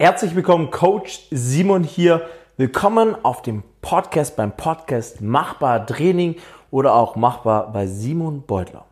[0.00, 2.22] Herzlich willkommen, Coach Simon hier.
[2.56, 6.36] Willkommen auf dem Podcast beim Podcast Machbar Training
[6.70, 8.86] oder auch Machbar bei Simon Beutler.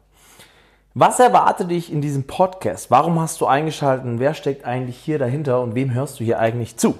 [0.92, 2.90] Was erwartet dich in diesem Podcast?
[2.90, 4.04] Warum hast du eingeschaltet?
[4.18, 6.98] Wer steckt eigentlich hier dahinter und wem hörst du hier eigentlich zu?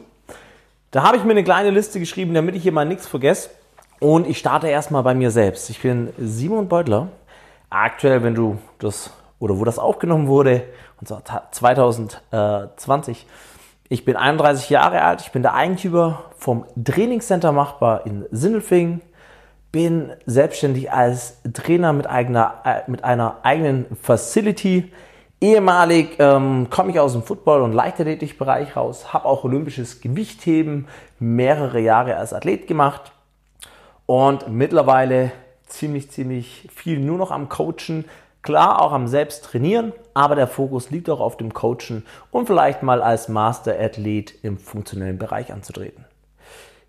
[0.91, 3.51] Da habe ich mir eine kleine Liste geschrieben, damit ich hier mal nichts vergesse.
[4.01, 5.69] Und ich starte erstmal bei mir selbst.
[5.69, 7.09] Ich bin Simon Beutler.
[7.69, 10.63] Aktuell, wenn du das oder wo das aufgenommen wurde,
[10.99, 13.27] und zwar 2020.
[13.91, 19.01] Ich bin 31 Jahre alt, ich bin der Eigentümer vom Trainingscenter Machbar in Sindelfingen,
[19.73, 24.93] bin selbstständig als Trainer mit, eigener, äh, mit einer eigenen Facility.
[25.41, 30.87] Ehemalig ähm, komme ich aus dem Football- und Leichtathletikbereich raus, habe auch olympisches Gewichtheben
[31.19, 33.13] mehrere Jahre als Athlet gemacht
[34.05, 35.33] und mittlerweile
[35.67, 38.05] ziemlich, ziemlich viel nur noch am Coachen,
[38.43, 42.83] Klar auch am selbst trainieren, aber der Fokus liegt auch auf dem Coachen und vielleicht
[42.83, 46.05] mal als Master-Athlet im funktionellen Bereich anzutreten.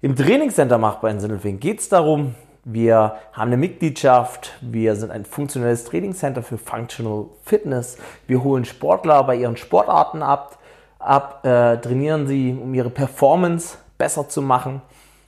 [0.02, 5.25] Im Trainingscenter Machbar in Sindelfingen geht es darum, wir haben eine Mitgliedschaft, wir sind ein
[5.25, 7.97] funktionelles Trainingscenter für Functional Fitness.
[8.27, 10.59] Wir holen Sportler bei ihren Sportarten ab,
[11.00, 14.81] ab äh, trainieren sie, um ihre Performance besser zu machen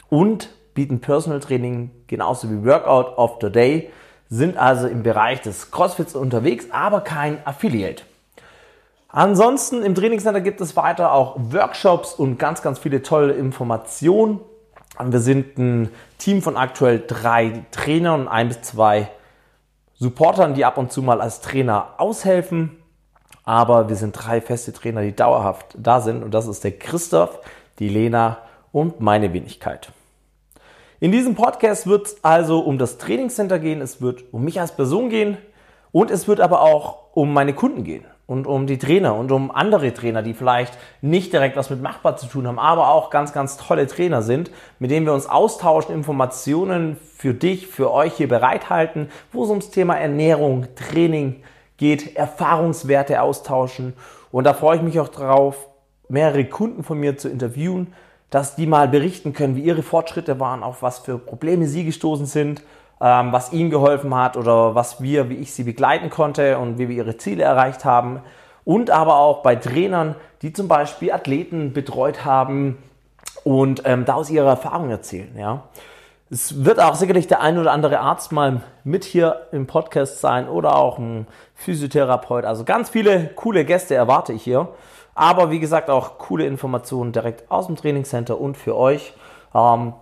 [0.09, 3.89] und bieten Personal Training genauso wie Workout of the Day
[4.31, 8.03] sind also im Bereich des CrossFits unterwegs, aber kein Affiliate.
[9.09, 14.39] Ansonsten im Trainingscenter gibt es weiter auch Workshops und ganz, ganz viele tolle Informationen.
[14.99, 19.09] Wir sind ein Team von aktuell drei Trainern und ein bis zwei
[19.95, 22.77] Supportern, die ab und zu mal als Trainer aushelfen.
[23.43, 26.23] Aber wir sind drei feste Trainer, die dauerhaft da sind.
[26.23, 27.39] Und das ist der Christoph,
[27.79, 28.37] die Lena
[28.71, 29.91] und meine Wenigkeit.
[31.03, 34.73] In diesem Podcast wird es also um das Trainingscenter gehen, es wird um mich als
[34.73, 35.39] Person gehen
[35.91, 39.49] und es wird aber auch um meine Kunden gehen und um die Trainer und um
[39.49, 43.33] andere Trainer, die vielleicht nicht direkt was mit Machbar zu tun haben, aber auch ganz,
[43.33, 48.27] ganz tolle Trainer sind, mit denen wir uns austauschen, Informationen für dich, für euch hier
[48.27, 51.41] bereithalten, wo es ums Thema Ernährung, Training
[51.77, 53.93] geht, Erfahrungswerte austauschen.
[54.31, 55.67] Und da freue ich mich auch drauf,
[56.09, 57.91] mehrere Kunden von mir zu interviewen,
[58.31, 62.25] dass die mal berichten können, wie ihre Fortschritte waren, auf was für Probleme sie gestoßen
[62.25, 62.63] sind,
[62.99, 66.89] ähm, was ihnen geholfen hat oder was wir, wie ich sie begleiten konnte und wie
[66.89, 68.21] wir ihre Ziele erreicht haben.
[68.63, 72.77] Und aber auch bei Trainern, die zum Beispiel Athleten betreut haben
[73.43, 75.35] und ähm, da aus ihrer Erfahrung erzählen.
[75.37, 75.63] Ja.
[76.29, 80.47] Es wird auch sicherlich der ein oder andere Arzt mal mit hier im Podcast sein
[80.47, 82.45] oder auch ein Physiotherapeut.
[82.45, 84.69] Also ganz viele coole Gäste erwarte ich hier.
[85.15, 89.13] Aber wie gesagt, auch coole Informationen direkt aus dem Trainingscenter und für euch.
[89.53, 89.93] Ähm,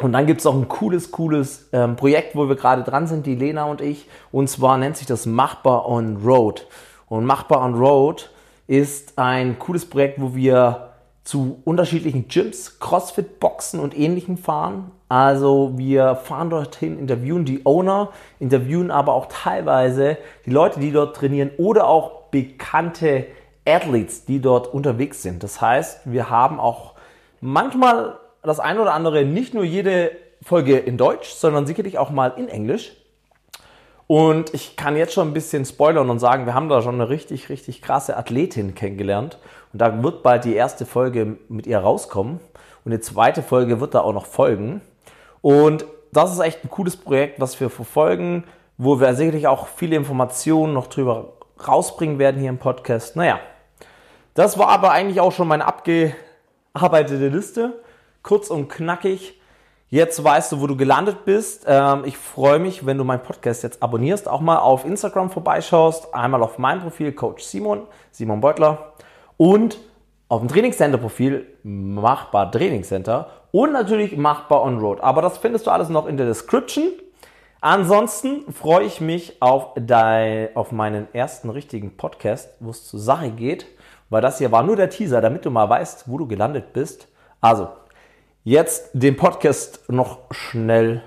[0.00, 3.26] und dann gibt es auch ein cooles, cooles ähm, Projekt, wo wir gerade dran sind,
[3.26, 4.08] die Lena und ich.
[4.30, 6.66] Und zwar nennt sich das Machbar on Road.
[7.08, 8.30] Und Machbar on Road
[8.66, 10.88] ist ein cooles Projekt, wo wir
[11.24, 14.90] zu unterschiedlichen Gyms, Crossfit-Boxen und ähnlichem fahren.
[15.08, 18.08] Also wir fahren dorthin, interviewen die Owner,
[18.40, 23.26] interviewen aber auch teilweise die Leute, die dort trainieren oder auch bekannte
[23.66, 25.42] Athletes, die dort unterwegs sind.
[25.42, 26.94] Das heißt, wir haben auch
[27.40, 30.12] manchmal das eine oder andere, nicht nur jede
[30.42, 32.92] Folge in Deutsch, sondern sicherlich auch mal in Englisch.
[34.08, 37.08] Und ich kann jetzt schon ein bisschen spoilern und sagen, wir haben da schon eine
[37.08, 39.38] richtig, richtig krasse Athletin kennengelernt.
[39.72, 42.40] Und da wird bald die erste Folge mit ihr rauskommen.
[42.84, 44.82] Und die zweite Folge wird da auch noch folgen.
[45.40, 48.44] Und das ist echt ein cooles Projekt, was wir verfolgen,
[48.76, 51.32] wo wir sicherlich auch viele Informationen noch drüber
[51.66, 53.16] rausbringen werden hier im Podcast.
[53.16, 53.38] Naja,
[54.34, 57.82] das war aber eigentlich auch schon meine abgearbeitete Liste.
[58.22, 59.40] Kurz und knackig.
[59.88, 61.66] Jetzt weißt du, wo du gelandet bist.
[61.68, 66.14] Ähm, ich freue mich, wenn du meinen Podcast jetzt abonnierst, auch mal auf Instagram vorbeischaust.
[66.14, 68.94] Einmal auf mein Profil Coach Simon, Simon Beutler.
[69.36, 69.76] Und
[70.28, 75.02] auf dem Trainingscenter-Profil Machbar Trainingscenter und natürlich Machbar On Road.
[75.02, 76.84] Aber das findest du alles noch in der Description.
[77.60, 83.30] Ansonsten freue ich mich auf, dein, auf meinen ersten richtigen Podcast, wo es zur Sache
[83.30, 83.66] geht
[84.12, 87.08] weil das hier war nur der Teaser, damit du mal weißt, wo du gelandet bist.
[87.40, 87.70] Also,
[88.44, 91.02] jetzt den Podcast noch schnell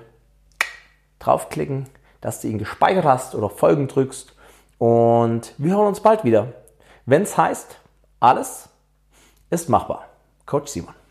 [1.20, 1.88] draufklicken,
[2.20, 4.34] dass du ihn gespeichert hast oder Folgen drückst.
[4.78, 6.48] Und wir hören uns bald wieder.
[7.04, 7.78] Wenn es heißt,
[8.18, 8.70] alles
[9.50, 10.06] ist machbar.
[10.44, 11.05] Coach Simon.